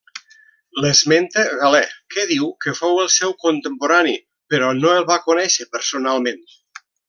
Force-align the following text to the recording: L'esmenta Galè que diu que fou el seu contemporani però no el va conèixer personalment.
L'esmenta 0.83 1.43
Galè 1.59 1.81
que 2.15 2.23
diu 2.31 2.49
que 2.65 2.73
fou 2.79 3.01
el 3.03 3.11
seu 3.17 3.37
contemporani 3.45 4.17
però 4.55 4.73
no 4.81 4.95
el 4.97 5.07
va 5.13 5.23
conèixer 5.31 5.69
personalment. 5.79 6.43